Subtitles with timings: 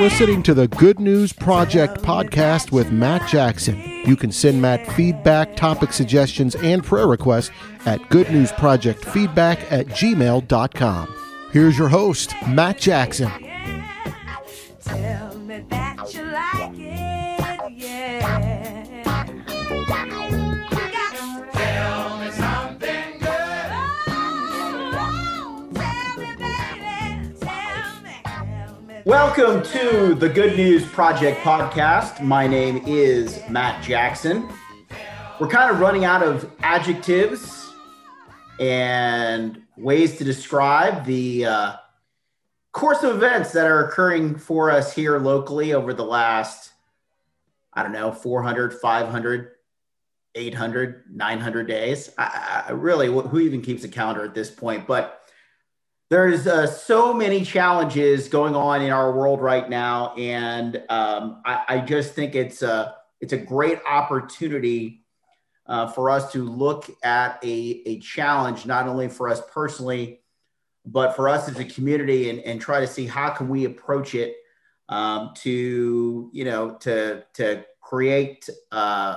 [0.00, 3.78] listening to the Good News Project podcast with Matt Jackson.
[4.06, 7.50] You can send Matt feedback, topic suggestions, and prayer requests
[7.84, 11.14] at goodnewsprojectfeedback at gmail.com.
[11.52, 13.30] Here's your host, Matt Jackson.
[29.10, 32.22] Welcome to the Good News Project podcast.
[32.22, 34.48] My name is Matt Jackson.
[35.40, 37.72] We're kind of running out of adjectives
[38.60, 41.72] and ways to describe the uh,
[42.70, 46.70] course of events that are occurring for us here locally over the last,
[47.74, 49.50] I don't know, 400, 500,
[50.36, 52.10] 800, 900 days.
[52.16, 54.86] I, I really, who even keeps a calendar at this point?
[54.86, 55.19] But
[56.10, 61.62] there's uh, so many challenges going on in our world right now, and um, I,
[61.68, 65.04] I, just think it's a it's a great opportunity
[65.66, 70.20] uh, for us to look at a, a challenge not only for us personally,
[70.84, 74.16] but for us as a community, and, and try to see how can we approach
[74.16, 74.34] it
[74.88, 79.16] um, to you know to to create uh,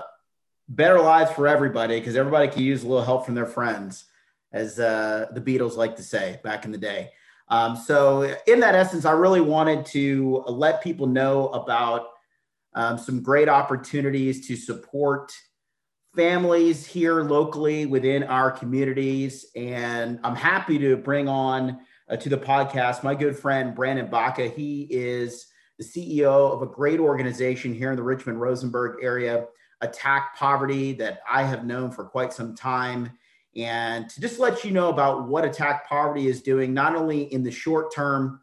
[0.70, 4.06] better lives for everybody because everybody can use a little help from their friends
[4.54, 7.10] as uh, the Beatles like to say back in the day.
[7.50, 12.08] Um, so, in that essence, I really wanted to let people know about
[12.74, 15.34] um, some great opportunities to support
[16.16, 19.48] families here locally within our communities.
[19.56, 24.48] And I'm happy to bring on uh, to the podcast my good friend Brandon Baca.
[24.48, 25.48] He is
[25.80, 29.48] the CEO of a great organization here in the Richmond Rosenberg area,
[29.82, 33.12] Attack Poverty, that I have known for quite some time
[33.56, 37.44] and to just let you know about what Attack Poverty is doing, not only in
[37.44, 38.42] the short term,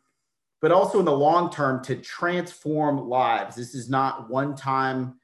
[0.60, 3.56] but also in the long term to transform lives.
[3.56, 5.18] This is not one time,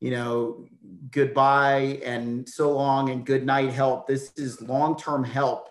[0.00, 0.66] you know,
[1.10, 4.06] goodbye and so long and good night help.
[4.06, 5.68] This is long term help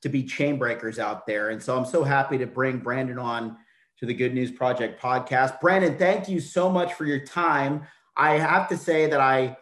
[0.00, 1.50] to be chain breakers out there.
[1.50, 3.56] And so I'm so happy to bring Brandon on
[3.98, 5.60] to the Good News Project podcast.
[5.60, 7.82] Brandon, thank you so much for your time.
[8.16, 9.56] I have to say that I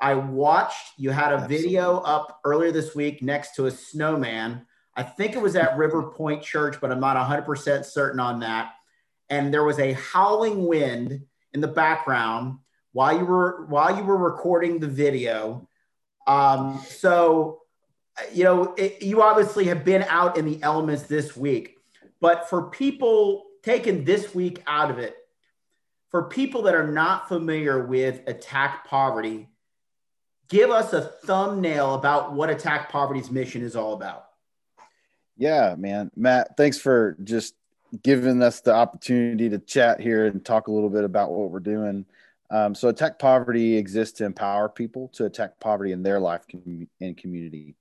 [0.00, 1.56] I watched, you had a Absolutely.
[1.56, 4.66] video up earlier this week next to a snowman.
[4.96, 8.72] I think it was at River Point Church, but I'm not 100% certain on that.
[9.28, 11.22] And there was a howling wind
[11.52, 12.58] in the background
[12.92, 15.68] while you were while you were recording the video.
[16.26, 17.60] Um, so,
[18.32, 21.76] you know, it, you obviously have been out in the elements this week,
[22.20, 25.16] but for people taking this week out of it,
[26.10, 29.48] for people that are not familiar with attack poverty,
[30.50, 34.26] give us a thumbnail about what Attack Poverty's mission is all about.
[35.38, 36.10] Yeah, man.
[36.14, 37.54] Matt, thanks for just
[38.02, 41.60] giving us the opportunity to chat here and talk a little bit about what we're
[41.60, 42.04] doing.
[42.50, 46.42] Um, so, Attack Poverty exists to empower people to attack poverty in their life
[47.00, 47.76] and community.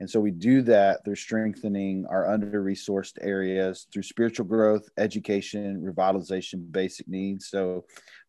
[0.00, 5.82] And so we do that through strengthening our under resourced areas through spiritual growth, education,
[5.82, 7.48] revitalization, basic needs.
[7.48, 7.84] So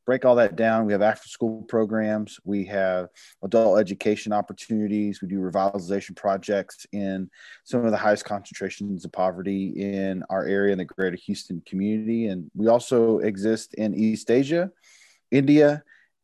[0.09, 3.09] break all that down, we have after school programs, we have
[3.43, 7.29] adult education opportunities, we do revitalization projects in
[7.63, 12.25] some of the highest concentrations of poverty in our area in the greater Houston community.
[12.25, 14.71] And we also exist in East Asia,
[15.29, 15.83] India,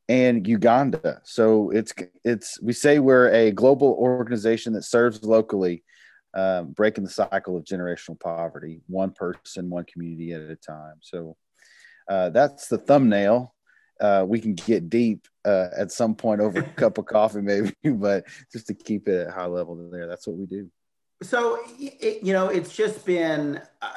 [0.10, 1.22] and Uganda.
[1.24, 5.84] So it's it's we say we're a global organization that serves locally,
[6.34, 10.96] um, breaking the cycle of generational poverty, one person, one community at a time.
[11.02, 11.38] So
[12.10, 13.55] uh, that's the thumbnail
[14.00, 17.74] uh, we can get deep uh, at some point over a cup of coffee, maybe,
[17.84, 20.70] but just to keep it at high level there, that's what we do.
[21.22, 23.92] So, it, you know, it's just been, uh,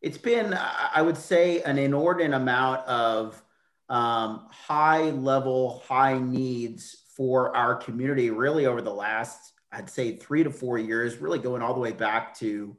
[0.00, 3.40] it's been, I would say, an inordinate amount of
[3.88, 10.42] um, high level, high needs for our community, really over the last, I'd say, three
[10.42, 12.76] to four years, really going all the way back to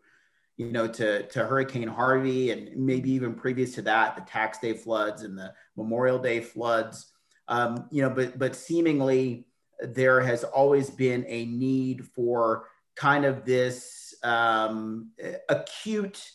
[0.57, 4.73] you know, to, to Hurricane Harvey and maybe even previous to that, the tax day
[4.73, 7.11] floods and the Memorial Day floods.
[7.47, 9.47] Um, you know, but but seemingly
[9.81, 15.11] there has always been a need for kind of this um,
[15.49, 16.31] acute,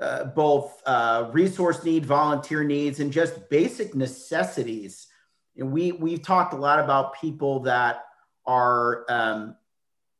[0.00, 5.08] uh, both uh, resource need, volunteer needs, and just basic necessities.
[5.56, 8.04] And we we've talked a lot about people that
[8.46, 9.56] are um,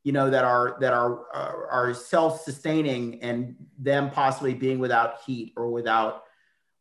[0.04, 5.52] you know that are that are are, are self-sustaining and them possibly being without heat
[5.56, 6.24] or without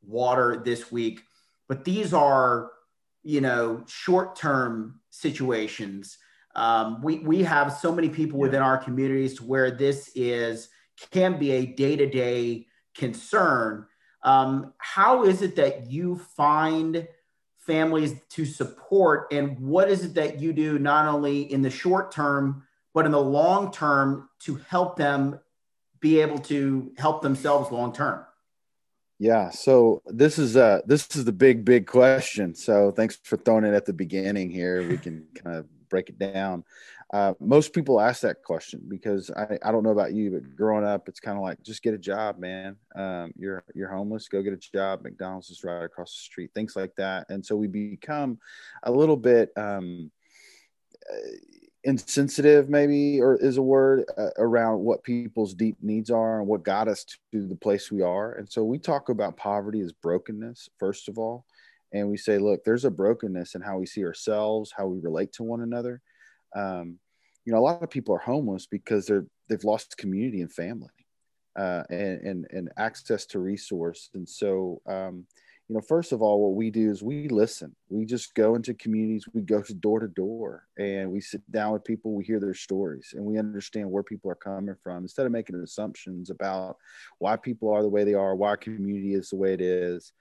[0.01, 1.21] water this week.
[1.67, 2.71] But these are
[3.23, 6.17] you know short-term situations.
[6.55, 8.43] Um, we we have so many people yeah.
[8.43, 10.69] within our communities where this is
[11.11, 13.87] can be a day-to-day concern.
[14.23, 17.07] Um, how is it that you find
[17.59, 22.11] families to support, and what is it that you do not only in the short
[22.11, 25.39] term but in the long term to help them
[25.99, 28.25] be able to help themselves long term?
[29.19, 32.55] Yeah, so this is uh this is the big big question.
[32.55, 34.87] So thanks for throwing it at the beginning here.
[34.87, 36.63] We can kind of break it down.
[37.13, 40.85] Uh, most people ask that question because I, I don't know about you, but growing
[40.85, 42.77] up, it's kind of like just get a job, man.
[42.95, 45.03] Um, you're you're homeless, go get a job.
[45.03, 47.27] McDonald's is right across the street, things like that.
[47.29, 48.39] And so we become
[48.83, 50.09] a little bit um,
[51.83, 56.63] insensitive, maybe, or is a word uh, around what people's deep needs are and what
[56.63, 58.33] got us to the place we are.
[58.33, 61.45] And so we talk about poverty as brokenness, first of all.
[61.93, 65.33] And we say, look, there's a brokenness in how we see ourselves, how we relate
[65.33, 66.01] to one another
[66.55, 66.99] um,
[67.45, 70.89] you know, a lot of people are homeless because they're they've lost community and family,
[71.57, 74.09] uh, and, and and access to resource.
[74.13, 75.25] And so, um,
[75.71, 77.73] you know, first of all, what we do is we listen.
[77.87, 79.23] We just go into communities.
[79.33, 82.11] We go to door to door, and we sit down with people.
[82.11, 85.03] We hear their stories, and we understand where people are coming from.
[85.03, 86.75] Instead of making assumptions about
[87.19, 90.11] why people are the way they are, why community is the way it is,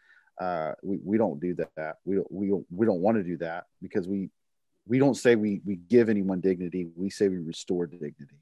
[0.41, 1.97] uh, we, we don't do that.
[2.05, 4.31] We don't, we we don't want to do that because we
[4.87, 8.39] we don't say we we give anyone dignity we say we restore dignity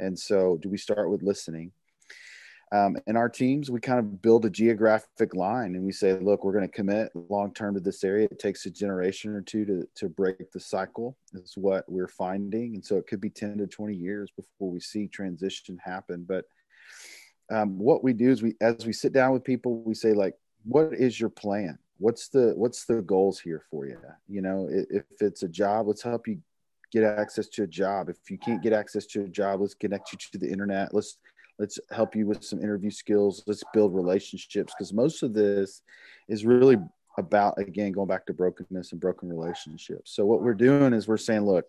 [0.00, 1.72] and so do we start with listening
[2.72, 6.44] um, in our teams we kind of build a geographic line and we say look
[6.44, 8.26] we're going to commit long term to this area.
[8.30, 12.74] It takes a generation or two to, to break the cycle is what we're finding.
[12.74, 16.24] And so it could be 10 to 20 years before we see transition happen.
[16.28, 16.46] But
[17.52, 20.34] um, what we do is we as we sit down with people we say like
[20.64, 21.78] what is your plan?
[21.98, 23.98] What's the what's the goals here for you
[24.28, 26.40] you know if it's a job let's help you
[26.92, 28.08] get access to a job.
[28.08, 30.92] If you can't get access to a job let's connect you to the internet.
[30.92, 31.18] Let's
[31.58, 33.42] let's help you with some interview skills.
[33.46, 35.82] Let's build relationships because most of this
[36.28, 36.76] is really
[37.18, 40.12] about again going back to brokenness and broken relationships.
[40.12, 41.66] So what we're doing is we're saying look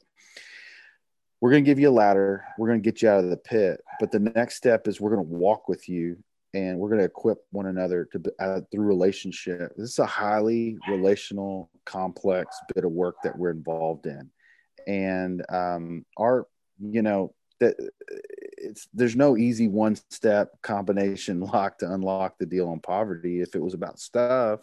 [1.40, 2.44] we're going to give you a ladder.
[2.58, 5.16] We're going to get you out of the pit but the next step is we're
[5.16, 6.18] going to walk with you
[6.54, 9.74] and we're going to equip one another to uh, through relationship.
[9.78, 14.30] This is a highly relational, complex bit of work that we're involved in,
[14.88, 16.48] and um, our,
[16.80, 17.76] you know, that
[18.58, 23.42] it's there's no easy one step combination lock to unlock the deal on poverty.
[23.42, 24.62] If it was about stuff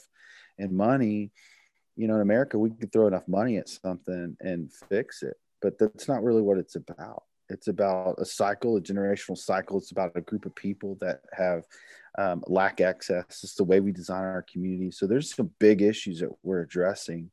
[0.59, 1.31] and money,
[1.97, 5.79] you know, in America we could throw enough money at something and fix it, but
[5.79, 9.79] that's not really what it's about it's about a cycle, a generational cycle.
[9.79, 11.65] It's about a group of people that have
[12.19, 13.25] um, lack access.
[13.29, 14.91] It's the way we design our community.
[14.91, 17.31] So there's some big issues that we're addressing,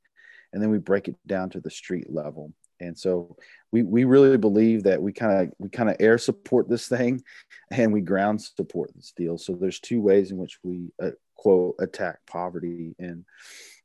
[0.53, 2.53] and then we break it down to the street level.
[2.79, 3.37] And so
[3.71, 7.23] we we really believe that we kind of we kind of air support this thing,
[7.71, 9.37] and we ground support this deal.
[9.37, 13.25] So there's two ways in which we uh, quote attack poverty and.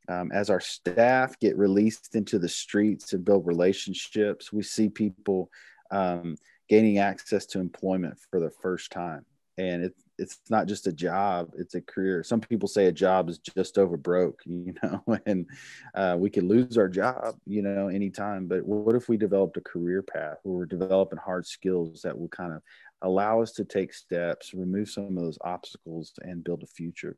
[0.09, 5.51] Um, as our staff get released into the streets and build relationships, we see people
[5.91, 6.37] um,
[6.69, 9.25] gaining access to employment for the first time.
[9.59, 12.23] And it's it's not just a job; it's a career.
[12.23, 15.47] Some people say a job is just over broke, you know, and
[15.95, 18.47] uh, we could lose our job, you know, anytime.
[18.47, 22.29] But what if we developed a career path where we're developing hard skills that will
[22.29, 22.63] kind of
[23.03, 27.17] allow us to take steps, remove some of those obstacles, and build a future?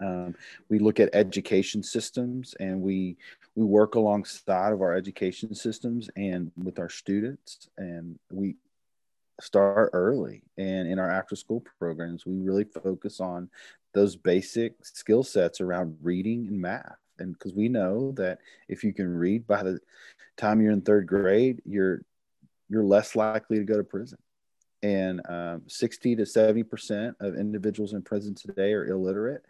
[0.00, 0.34] Um,
[0.68, 3.16] we look at education systems and we
[3.56, 8.54] we work alongside of our education systems and with our students and we
[9.40, 10.42] start early.
[10.56, 13.48] And in our after school programs we really focus on
[13.94, 16.98] those basic skill sets around reading and math.
[17.18, 19.80] And because we know that if you can read by the
[20.36, 22.02] time you're in third grade you're
[22.68, 24.18] you're less likely to go to prison.
[24.82, 29.44] And um, 60 to 70 percent of individuals in prison today are illiterate.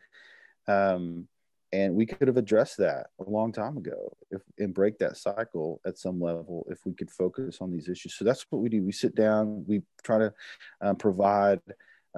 [0.67, 1.29] Um,
[1.73, 5.81] and we could have addressed that a long time ago if and break that cycle
[5.87, 8.15] at some level if we could focus on these issues.
[8.15, 8.83] So that's what we do.
[8.83, 10.33] We sit down we try to
[10.81, 11.61] um, provide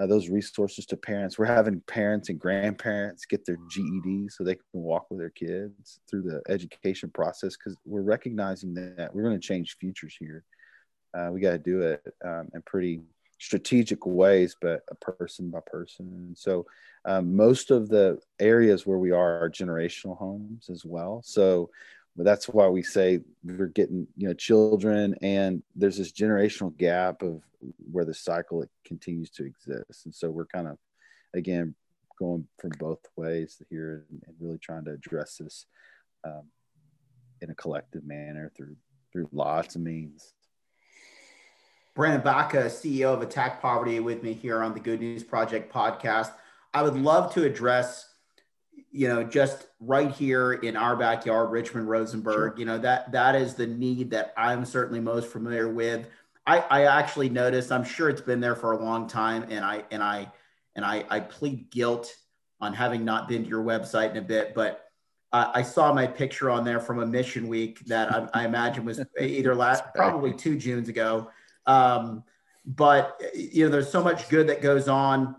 [0.00, 1.38] uh, those resources to parents.
[1.38, 6.00] We're having parents and grandparents get their ged so they can walk with their kids
[6.08, 10.44] through the education process because we're recognizing that we're going to change futures here.
[11.12, 13.00] Uh, we got to do it um, and pretty
[13.40, 16.06] strategic ways, but a person by person.
[16.06, 16.66] And so
[17.06, 21.22] um, most of the areas where we are are generational homes as well.
[21.24, 21.70] So
[22.16, 27.42] that's why we say we're getting you know children and there's this generational gap of
[27.90, 30.76] where the cycle continues to exist and so we're kind of
[31.34, 31.74] again
[32.18, 35.66] going from both ways here and, really trying to address this
[36.24, 36.42] um,
[37.40, 38.76] in a collective manner through
[39.12, 40.34] through lots of means
[42.00, 46.32] Brandon Baca, CEO of Attack Poverty, with me here on the Good News Project podcast.
[46.72, 48.14] I would love to address
[48.90, 52.58] you know just right here in our backyard richmond rosenberg sure.
[52.58, 56.08] you know that that is the need that i'm certainly most familiar with
[56.44, 59.84] i i actually noticed i'm sure it's been there for a long time and i
[59.92, 60.26] and i
[60.74, 62.16] and i i plead guilt
[62.60, 64.90] on having not been to your website in a bit but
[65.32, 68.84] uh, I saw my picture on there from a mission week that I, I imagine
[68.84, 71.30] was either last, probably two Junes ago.
[71.70, 72.24] Um,
[72.66, 75.36] but you know, there's so much good that goes on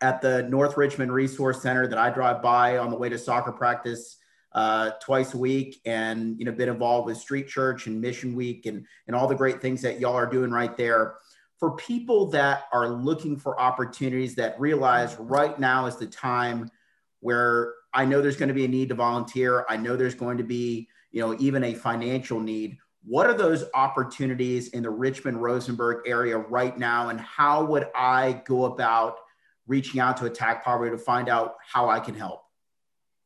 [0.00, 3.52] at the North Richmond Resource Center that I drive by on the way to soccer
[3.52, 4.16] practice
[4.52, 8.66] uh, twice a week, and you know, been involved with Street Church and Mission Week
[8.66, 11.16] and and all the great things that y'all are doing right there.
[11.58, 16.70] For people that are looking for opportunities that realize right now is the time
[17.18, 19.66] where I know there's going to be a need to volunteer.
[19.68, 22.78] I know there's going to be, you know, even a financial need.
[23.04, 27.08] What are those opportunities in the Richmond Rosenberg area right now?
[27.08, 29.18] And how would I go about
[29.66, 32.42] reaching out to Attack Poverty to find out how I can help?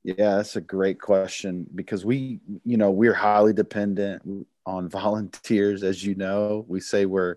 [0.05, 5.85] Yeah, that's a great question because we, you know, we're highly dependent on volunteers.
[5.85, 7.37] As you know, we say we're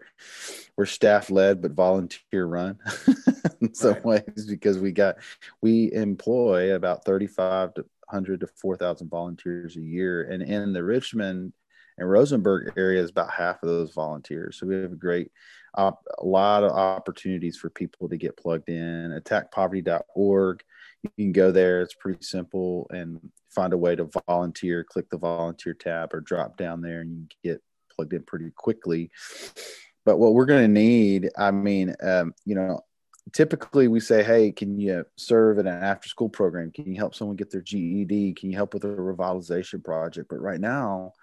[0.75, 2.79] we're staff led but volunteer run
[3.61, 4.05] in some right.
[4.05, 5.17] ways because we got
[5.61, 11.53] we employ about 35 to 100 to 4,000 volunteers a year, and in the Richmond
[11.97, 14.57] and Rosenberg area is about half of those volunteers.
[14.59, 15.31] So we have a great
[15.77, 19.11] a lot of opportunities for people to get plugged in.
[19.11, 20.63] Attackpoverty.org
[21.17, 21.81] you can go there.
[21.81, 24.83] It's pretty simple and find a way to volunteer.
[24.83, 27.61] Click the volunteer tab or drop down there and you get
[27.95, 29.11] plugged in pretty quickly.
[30.05, 32.81] But what we're going to need, I mean, um, you know,
[33.33, 36.71] typically we say, hey, can you serve in an after school program?
[36.71, 38.33] Can you help someone get their GED?
[38.33, 40.29] Can you help with a revitalization project?
[40.29, 41.13] But right now,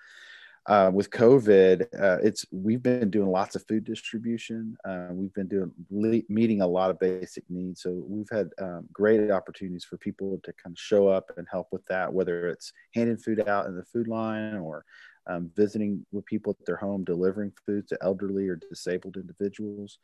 [0.66, 4.76] uh, with COVID, uh, it's we've been doing lots of food distribution.
[4.88, 7.83] Uh, we've been doing le- meeting a lot of basic needs.
[7.83, 11.69] So we've had um, great opportunities for people to kind of show up and help
[11.73, 14.85] with that, whether it's handing food out in the food line or
[15.26, 19.99] um, visiting with people at their home, delivering food to elderly or disabled individuals.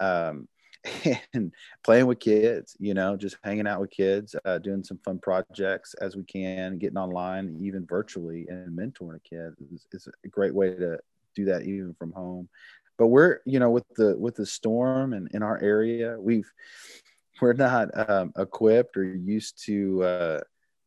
[0.00, 0.48] Um,
[1.34, 1.52] and
[1.84, 5.94] playing with kids, you know, just hanging out with kids, uh, doing some fun projects
[5.94, 10.54] as we can, getting online, even virtually, and mentoring a kid is, is a great
[10.54, 10.98] way to
[11.34, 12.48] do that even from home.
[12.96, 16.50] But we're, you know, with the with the storm and in our area, we've
[17.40, 20.40] we're not um, equipped or used to uh,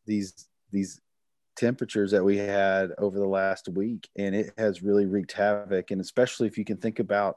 [0.06, 1.00] these these
[1.56, 5.90] temperatures that we had over the last week, and it has really wreaked havoc.
[5.90, 7.36] And especially if you can think about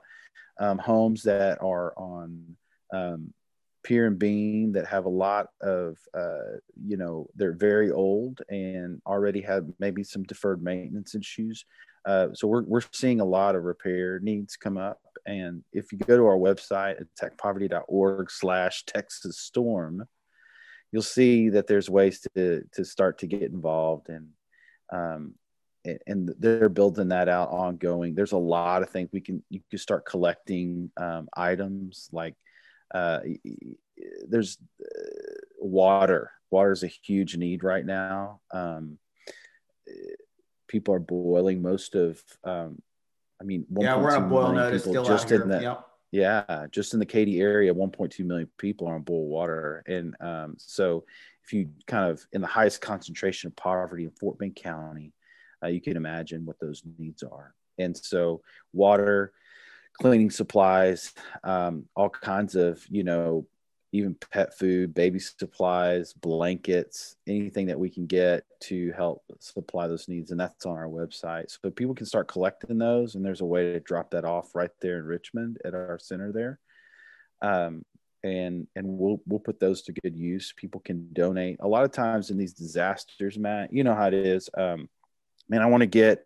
[0.60, 2.56] um, homes that are on
[2.94, 3.34] um,
[3.84, 9.02] pier and beam that have a lot of uh, you know they're very old and
[9.06, 11.66] already have maybe some deferred maintenance issues.
[12.06, 15.02] Uh, so we're, we're seeing a lot of repair needs come up.
[15.26, 20.08] And if you go to our website at attackpoverty.org slash texas storm
[20.96, 24.30] you'll see that there's ways to to start to get involved and
[24.94, 25.34] um,
[26.08, 28.16] and they're building that out ongoing.
[28.16, 32.36] There's a lot of things we can you can start collecting um, items like
[32.94, 33.20] uh,
[34.28, 36.32] there's uh, water.
[36.52, 38.40] Water is a huge need right now.
[38.52, 38.98] Um,
[40.68, 42.22] people are boiling most of.
[42.44, 42.82] Um,
[43.42, 45.86] I mean, yeah, we're on boil notice still just in the yep.
[46.12, 50.56] yeah, just in the Katy area, 1.2 million people are on boil water, and um,
[50.58, 51.04] so
[51.44, 55.12] if you kind of in the highest concentration of poverty in Fort Bend County
[55.64, 57.54] uh, you can imagine what those needs are.
[57.78, 58.42] And so,
[58.74, 59.34] water,
[59.94, 63.48] cleaning supplies, um, all kinds of, you know,
[63.92, 70.08] even pet food, baby supplies, blankets, anything that we can get to help supply those
[70.08, 70.32] needs.
[70.32, 71.50] And that's on our website.
[71.50, 73.16] So people can start collecting those.
[73.16, 76.32] And there's a way to drop that off right there in Richmond at our center
[76.32, 76.60] there.
[77.42, 77.84] Um,
[78.24, 80.52] and and we'll we'll put those to good use.
[80.58, 81.58] People can donate.
[81.60, 84.50] A lot of times in these disasters, Matt, you know how it is.
[84.58, 84.90] Um,
[85.50, 86.26] man, I want to get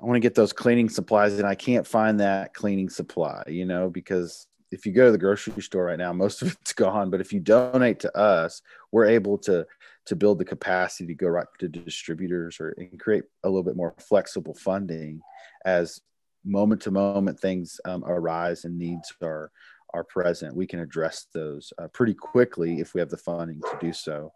[0.00, 3.66] I want to get those cleaning supplies and I can't find that cleaning supply, you
[3.66, 7.10] know, because if you go to the grocery store right now, most of it's gone.
[7.10, 9.66] But if you donate to us, we're able to
[10.06, 13.76] to build the capacity to go right to distributors or and create a little bit
[13.76, 15.20] more flexible funding
[15.64, 16.00] as
[16.44, 19.50] moment to moment things um, arise and needs are
[19.92, 20.54] are present.
[20.54, 24.32] We can address those uh, pretty quickly if we have the funding to do so.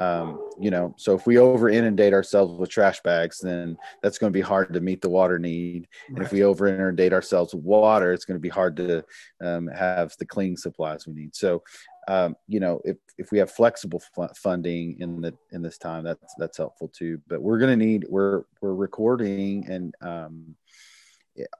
[0.00, 4.32] Um, you know, so if we over inundate ourselves with trash bags, then that's going
[4.32, 5.88] to be hard to meet the water need.
[6.08, 6.16] Right.
[6.16, 9.04] And if we over inundate ourselves with water, it's going to be hard to
[9.42, 11.36] um, have the cleaning supplies we need.
[11.36, 11.62] So,
[12.08, 16.02] um, you know, if, if we have flexible f- funding in the in this time,
[16.02, 17.20] that's that's helpful too.
[17.28, 20.56] But we're going to need we're we're recording and um,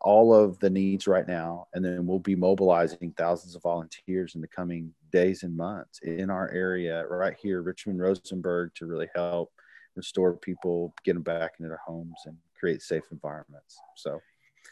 [0.01, 4.41] all of the needs right now, and then we'll be mobilizing thousands of volunteers in
[4.41, 9.53] the coming days and months in our area right here, Richmond Rosenberg, to really help
[9.97, 13.77] restore people, get them back into their homes and create safe environments.
[13.97, 14.21] So,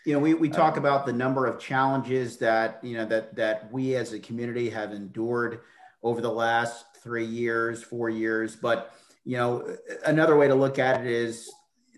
[0.05, 3.35] you know, we, we talk um, about the number of challenges that, you know, that,
[3.37, 5.61] that we as a community have endured
[6.03, 8.57] over the last three years, four years.
[8.57, 9.77] But, you know,
[10.07, 11.51] another way to look at it is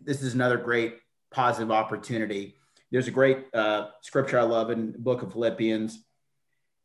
[0.03, 0.99] this is another great
[1.31, 2.57] positive opportunity.
[2.91, 6.03] There's a great uh, scripture I love in the book of Philippians.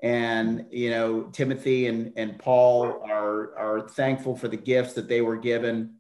[0.06, 5.22] And, you know, Timothy and, and Paul are, are thankful for the gifts that they
[5.22, 5.96] were given.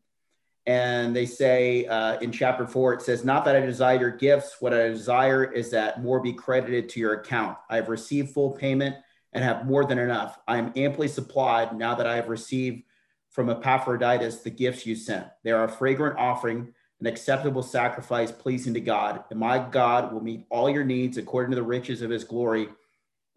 [0.67, 4.57] And they say uh, in chapter four, it says, Not that I desire your gifts.
[4.59, 7.57] What I desire is that more be credited to your account.
[7.67, 8.95] I have received full payment
[9.33, 10.37] and have more than enough.
[10.47, 12.83] I am amply supplied now that I have received
[13.31, 15.25] from Epaphroditus the gifts you sent.
[15.43, 19.23] They are a fragrant offering, an acceptable sacrifice pleasing to God.
[19.31, 22.67] And my God will meet all your needs according to the riches of his glory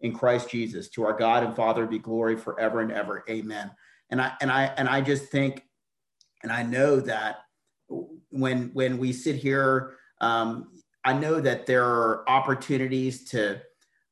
[0.01, 0.89] in Christ Jesus.
[0.89, 3.23] To our God and Father be glory forever and ever.
[3.29, 3.71] Amen.
[4.09, 5.63] And I and I and I just think,
[6.43, 7.37] and I know that
[8.29, 10.71] when when we sit here, um,
[11.05, 13.61] I know that there are opportunities to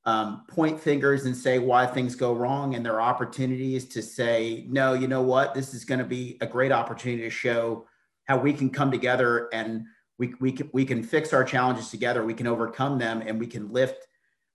[0.06, 4.66] um, point fingers and say why things go wrong, and there are opportunities to say,
[4.70, 7.86] no, you know what, this is going to be a great opportunity to show
[8.26, 9.84] how we can come together and
[10.20, 12.24] we, we can we can fix our challenges together.
[12.24, 14.08] We can overcome them, and we can lift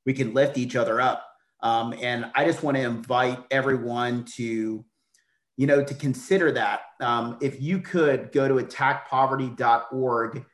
[0.06, 1.26] we can lift each other up.
[1.60, 4.84] Um, and I just want to invite everyone to,
[5.56, 6.80] you know, to consider that.
[7.00, 10.44] Um, if you could go to attackpoverty.org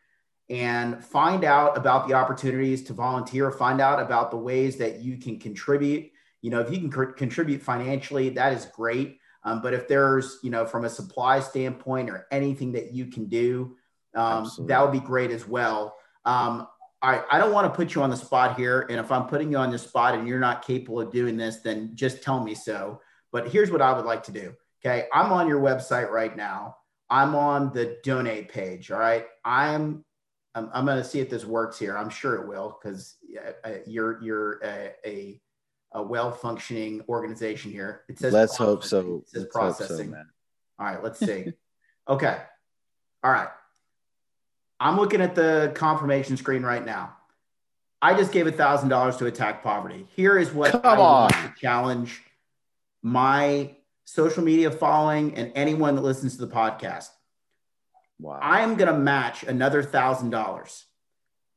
[0.51, 5.17] and find out about the opportunities to volunteer, find out about the ways that you
[5.19, 6.11] can contribute.
[6.43, 9.19] You know, if you can co- contribute financially, that is great.
[9.45, 13.27] Um, but if there's, you know, from a supply standpoint or anything that you can
[13.27, 13.77] do,
[14.15, 15.97] um, that would be great as well.
[16.25, 16.67] Um,
[17.01, 18.87] I, I don't want to put you on the spot here.
[18.91, 21.57] And if I'm putting you on the spot and you're not capable of doing this,
[21.57, 23.01] then just tell me so.
[23.31, 24.55] But here's what I would like to do.
[24.85, 25.07] Okay.
[25.13, 26.77] I'm on your website right now.
[27.11, 28.91] I'm on the donate page.
[28.91, 29.27] All right.
[29.45, 30.05] I'm
[30.55, 31.97] I'm, I'm going to see if this works here.
[31.97, 33.17] I'm sure it will because
[33.65, 35.41] uh, you're you're a, a,
[35.93, 38.03] a well functioning organization here.
[38.09, 39.23] It says let's hope so.
[39.23, 40.11] It says let's processing.
[40.11, 40.23] So,
[40.79, 41.53] All right, let's see.
[42.09, 42.39] okay.
[43.23, 43.49] All right.
[44.81, 47.17] I'm looking at the confirmation screen right now.
[48.01, 50.07] I just gave a thousand dollars to attack poverty.
[50.15, 51.31] Here is what Come I on.
[51.31, 52.23] to challenge
[53.03, 57.09] my social media following and anyone that listens to the podcast.
[58.21, 58.39] Wow.
[58.41, 60.85] I am going to match another thousand dollars.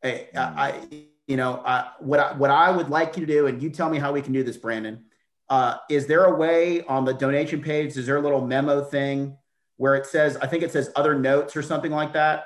[0.04, 0.88] I, I,
[1.28, 3.90] you know, uh, what I, what I would like you to do, and you tell
[3.90, 5.06] me how we can do this, Brandon.
[5.48, 7.96] Uh, is there a way on the donation page?
[7.98, 9.38] Is there a little memo thing
[9.78, 12.46] where it says, I think it says other notes or something like that?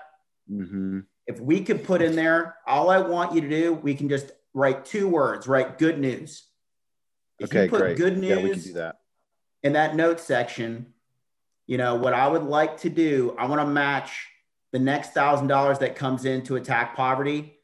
[0.51, 0.99] Mm-hmm.
[1.27, 4.31] If we could put in there, all I want you to do, we can just
[4.53, 6.43] write two words, write good news.
[7.39, 7.97] If okay, you put great.
[7.97, 8.99] good news yeah, we can do that.
[9.63, 10.93] in that note section,
[11.67, 14.27] you know, what I would like to do, I want to match
[14.71, 17.57] the next thousand dollars that comes in to attack poverty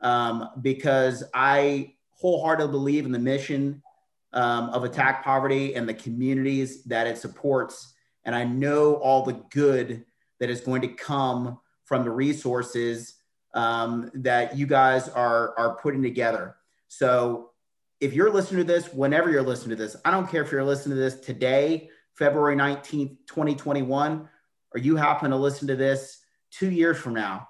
[0.00, 3.82] um, because I wholeheartedly believe in the mission
[4.32, 7.94] um, of attack poverty and the communities that it supports.
[8.24, 10.04] And I know all the good
[10.40, 13.14] that is going to come from the resources
[13.54, 16.56] um, that you guys are, are putting together.
[16.88, 17.50] So
[17.98, 20.62] if you're listening to this, whenever you're listening to this, I don't care if you're
[20.62, 24.28] listening to this today February 19th, 2021,
[24.74, 26.18] or you happen to listen to this
[26.50, 27.48] two years from now,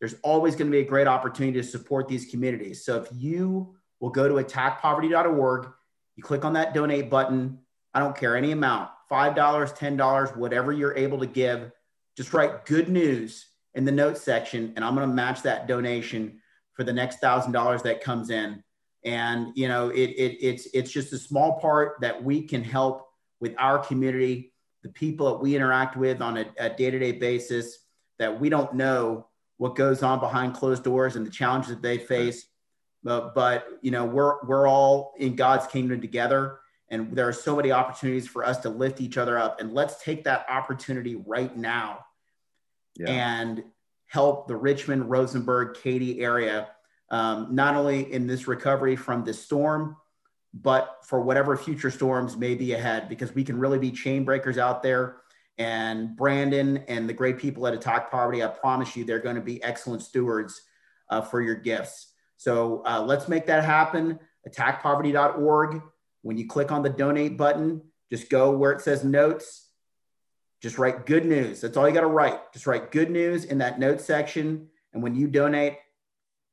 [0.00, 2.84] there's always going to be a great opportunity to support these communities.
[2.84, 5.68] So if you will go to attackpoverty.org,
[6.16, 7.58] you click on that donate button.
[7.94, 11.70] I don't care any amount, $5, $10, whatever you're able to give,
[12.16, 13.46] just write good news
[13.78, 16.40] in the notes section and I'm going to match that donation
[16.74, 18.62] for the next thousand dollars that comes in.
[19.04, 23.06] And you know, it, it it's it's just a small part that we can help
[23.38, 27.78] with our community, the people that we interact with on a, day-to-day basis
[28.18, 31.98] that we don't know what goes on behind closed doors and the challenges that they
[31.98, 32.46] face.
[33.04, 36.58] But, but you know, we're, we're all in God's kingdom together.
[36.88, 39.60] And there are so many opportunities for us to lift each other up.
[39.60, 42.00] And let's take that opportunity right now
[42.98, 43.10] yeah.
[43.10, 43.64] and
[44.06, 46.68] help the Richmond, Rosenberg, Katy area,
[47.10, 49.96] um, not only in this recovery from this storm,
[50.54, 54.58] but for whatever future storms may be ahead, because we can really be chain breakers
[54.58, 55.18] out there.
[55.58, 59.42] And Brandon and the great people at Attack Poverty, I promise you, they're going to
[59.42, 60.60] be excellent stewards
[61.10, 62.12] uh, for your gifts.
[62.36, 64.18] So uh, let's make that happen.
[64.48, 65.82] Attackpoverty.org.
[66.22, 69.67] When you click on the donate button, just go where it says notes.
[70.60, 71.60] Just write good news.
[71.60, 72.52] That's all you got to write.
[72.52, 74.68] Just write good news in that note section.
[74.92, 75.78] And when you donate,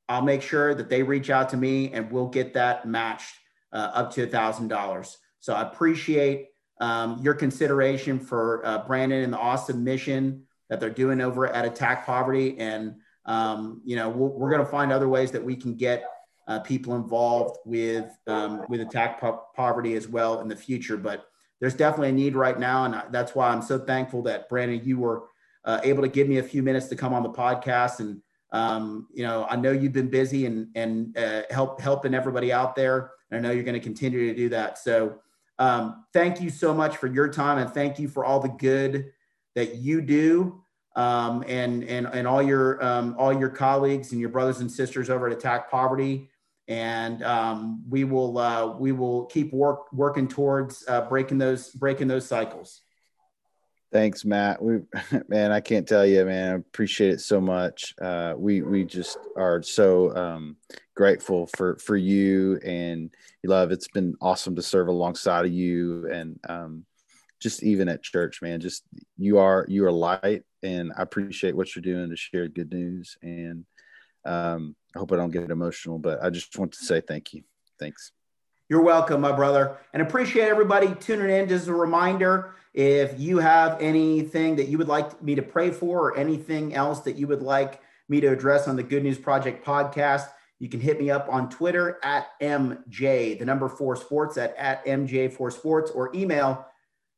[0.08, 3.34] I'll make sure that they reach out to me and we'll get that matched
[3.72, 5.18] uh, up to a thousand dollars.
[5.40, 6.48] So I appreciate
[6.80, 11.64] um, your consideration for uh, Brandon and the awesome mission that they're doing over at
[11.64, 12.56] Attack Poverty.
[12.58, 16.04] And, um, you know, we are going to find other ways that we can get
[16.46, 20.96] uh, people involved with, um, with Attack po- Poverty as well in the future.
[20.96, 21.26] But
[21.60, 22.84] there's definitely a need right now.
[22.84, 25.24] And that's why I'm so thankful that, Brandon, you were
[25.64, 28.00] uh, able to give me a few minutes to come on the podcast.
[28.00, 28.20] And,
[28.52, 32.76] um, you know, I know you've been busy and, and uh, help, helping everybody out
[32.76, 33.10] there.
[33.30, 34.78] And I know you're going to continue to do that.
[34.78, 35.20] So,
[35.58, 39.12] um, thank you so much for your time and thank you for all the good
[39.54, 40.62] that you do
[40.94, 45.08] um, and, and, and all your, um, all your colleagues and your brothers and sisters
[45.08, 46.28] over at Attack Poverty.
[46.68, 52.08] And um, we will, uh, we will keep work, working towards uh, breaking those, breaking
[52.08, 52.82] those cycles.
[53.92, 54.60] Thanks, Matt.
[54.60, 54.80] We,
[55.28, 56.52] man, I can't tell you, man.
[56.52, 57.94] I appreciate it so much.
[58.00, 60.56] Uh, we we just are so um,
[60.94, 63.70] grateful for for you and you love.
[63.70, 66.84] It's been awesome to serve alongside of you, and um,
[67.40, 68.60] just even at church, man.
[68.60, 68.82] Just
[69.16, 73.16] you are you are light, and I appreciate what you're doing to share good news.
[73.22, 73.64] And
[74.26, 77.42] um, I hope I don't get emotional, but I just want to say thank you.
[77.78, 78.12] Thanks.
[78.68, 81.48] You're welcome, my brother, and appreciate everybody tuning in.
[81.48, 86.08] Just a reminder if you have anything that you would like me to pray for
[86.08, 89.64] or anything else that you would like me to address on the Good News Project
[89.64, 94.56] podcast, you can hit me up on Twitter at MJ, the number four sports at,
[94.56, 96.66] at MJ4 sports, or email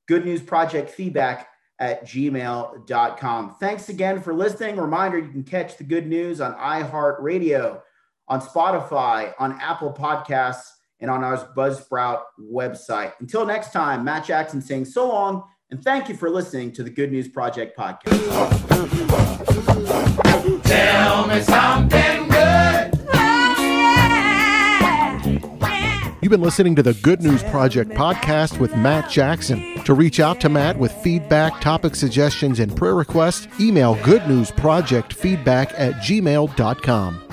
[0.07, 3.56] Good News Project feedback at gmail.com.
[3.60, 4.76] Thanks again for listening.
[4.76, 7.80] Reminder you can catch the good news on iHeartRadio,
[8.26, 13.12] on Spotify, on Apple Podcasts and on our Buzzsprout website.
[13.20, 16.88] Until next time, Matt Jackson saying so long and thank you for listening to the
[16.88, 18.08] Good News Project podcast.
[20.62, 22.27] Tell me something
[26.28, 29.82] You've been listening to the Good News Project podcast with Matt Jackson.
[29.84, 35.94] To reach out to Matt with feedback, topic suggestions, and prayer requests, email goodnewsprojectfeedback at
[35.94, 37.27] gmail.com.